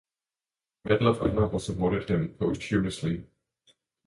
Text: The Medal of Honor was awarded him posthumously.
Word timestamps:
The 0.83 0.89
Medal 0.93 1.09
of 1.09 1.21
Honor 1.21 1.45
was 1.49 1.69
awarded 1.69 2.09
him 2.09 2.33
posthumously. 2.33 3.27